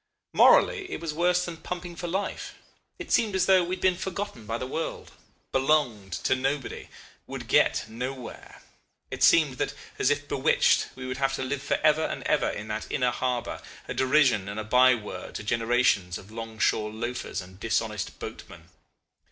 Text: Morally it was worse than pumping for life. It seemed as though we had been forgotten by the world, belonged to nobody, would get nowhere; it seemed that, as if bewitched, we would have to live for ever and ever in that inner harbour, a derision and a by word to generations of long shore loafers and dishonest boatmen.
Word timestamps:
Morally 0.33 0.89
it 0.91 0.99
was 0.99 1.13
worse 1.13 1.45
than 1.45 1.57
pumping 1.57 1.95
for 1.95 2.07
life. 2.07 2.55
It 2.97 3.11
seemed 3.11 3.35
as 3.35 3.45
though 3.45 3.63
we 3.63 3.75
had 3.75 3.81
been 3.83 3.95
forgotten 3.95 4.47
by 4.47 4.57
the 4.57 4.65
world, 4.65 5.11
belonged 5.51 6.13
to 6.23 6.35
nobody, 6.35 6.89
would 7.27 7.47
get 7.47 7.85
nowhere; 7.87 8.63
it 9.11 9.21
seemed 9.21 9.59
that, 9.59 9.75
as 9.99 10.09
if 10.09 10.27
bewitched, 10.27 10.87
we 10.95 11.05
would 11.05 11.17
have 11.17 11.35
to 11.35 11.43
live 11.43 11.61
for 11.61 11.77
ever 11.83 12.01
and 12.03 12.23
ever 12.23 12.49
in 12.49 12.67
that 12.69 12.91
inner 12.91 13.11
harbour, 13.11 13.61
a 13.87 13.93
derision 13.93 14.49
and 14.49 14.59
a 14.59 14.63
by 14.63 14.95
word 14.95 15.35
to 15.35 15.43
generations 15.43 16.17
of 16.17 16.31
long 16.31 16.57
shore 16.57 16.89
loafers 16.91 17.39
and 17.39 17.59
dishonest 17.59 18.17
boatmen. 18.17 18.69